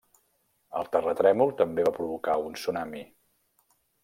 [0.79, 3.05] El terratrèmol també va provocar un tsunami.